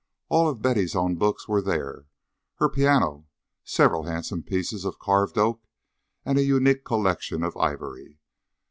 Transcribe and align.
All 0.29 0.49
of 0.49 0.63
Betty's 0.63 0.95
own 0.95 1.13
books 1.17 1.47
were 1.47 1.61
there, 1.61 2.07
her 2.55 2.67
piano, 2.69 3.27
several 3.63 4.05
handsome 4.05 4.41
pieces 4.41 4.83
of 4.83 4.97
carved 4.97 5.37
oak, 5.37 5.67
and 6.25 6.39
a 6.39 6.43
unique 6.43 6.83
collection 6.83 7.43
of 7.43 7.55
ivory. 7.55 8.19